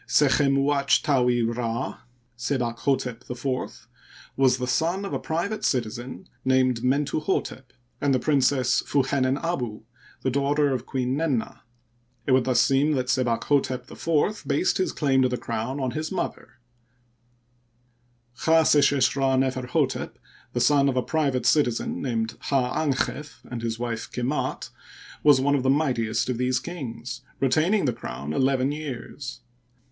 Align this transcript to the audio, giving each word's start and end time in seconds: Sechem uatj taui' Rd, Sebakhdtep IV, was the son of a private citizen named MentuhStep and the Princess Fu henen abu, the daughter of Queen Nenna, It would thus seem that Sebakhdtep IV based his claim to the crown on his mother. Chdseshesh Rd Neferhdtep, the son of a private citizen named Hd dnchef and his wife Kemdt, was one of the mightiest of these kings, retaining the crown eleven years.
Sechem 0.07 0.55
uatj 0.57 1.03
taui' 1.03 1.43
Rd, 1.47 1.95
Sebakhdtep 2.35 3.29
IV, 3.29 3.87
was 4.35 4.57
the 4.57 4.65
son 4.65 5.05
of 5.05 5.13
a 5.13 5.19
private 5.19 5.63
citizen 5.63 6.27
named 6.43 6.81
MentuhStep 6.81 7.61
and 8.01 8.11
the 8.11 8.17
Princess 8.17 8.79
Fu 8.79 9.03
henen 9.03 9.37
abu, 9.43 9.83
the 10.23 10.31
daughter 10.31 10.73
of 10.73 10.87
Queen 10.87 11.15
Nenna, 11.15 11.59
It 12.25 12.31
would 12.31 12.45
thus 12.45 12.59
seem 12.61 12.93
that 12.93 13.09
Sebakhdtep 13.09 13.91
IV 13.91 14.43
based 14.47 14.79
his 14.79 14.91
claim 14.91 15.21
to 15.21 15.29
the 15.29 15.37
crown 15.37 15.79
on 15.79 15.91
his 15.91 16.11
mother. 16.11 16.53
Chdseshesh 18.39 19.15
Rd 19.15 19.41
Neferhdtep, 19.41 20.13
the 20.53 20.59
son 20.61 20.89
of 20.89 20.97
a 20.97 21.03
private 21.03 21.45
citizen 21.45 22.01
named 22.01 22.39
Hd 22.45 22.95
dnchef 22.95 23.35
and 23.43 23.61
his 23.61 23.77
wife 23.77 24.11
Kemdt, 24.11 24.71
was 25.21 25.39
one 25.39 25.53
of 25.53 25.61
the 25.61 25.69
mightiest 25.69 26.27
of 26.27 26.39
these 26.39 26.59
kings, 26.59 27.21
retaining 27.39 27.85
the 27.85 27.93
crown 27.93 28.33
eleven 28.33 28.71
years. 28.71 29.41